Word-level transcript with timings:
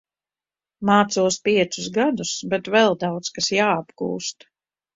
Mācos 0.89 1.37
piecus 1.49 1.91
gadus, 1.99 2.33
bet 2.55 2.73
vēl 2.77 2.99
daudz 3.07 3.33
kas 3.39 3.53
jāapgūst. 3.59 4.53